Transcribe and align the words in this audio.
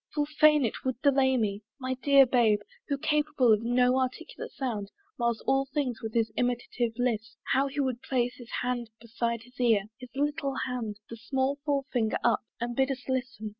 Full 0.15 0.25
fain 0.25 0.65
it 0.65 0.83
would 0.83 0.99
delay 1.03 1.37
me! 1.37 1.61
My 1.79 1.93
dear 1.93 2.25
Babe, 2.25 2.61
Who, 2.87 2.97
capable 2.97 3.53
of 3.53 3.61
no 3.61 3.99
articulate 3.99 4.51
sound, 4.51 4.89
Mars 5.19 5.43
all 5.45 5.65
things 5.71 6.01
with 6.01 6.15
his 6.15 6.31
imitative 6.35 6.93
lisp, 6.97 7.37
How 7.53 7.67
he 7.67 7.81
would 7.81 8.01
place 8.01 8.35
his 8.37 8.49
hand 8.63 8.89
beside 8.99 9.43
his 9.43 9.59
ear, 9.61 9.83
His 9.99 10.09
little 10.15 10.55
hand, 10.67 10.97
the 11.07 11.17
small 11.17 11.57
forefinger 11.65 12.17
up, 12.23 12.39
And 12.59 12.75
bid 12.75 12.89
us 12.89 13.07
listen! 13.07 13.49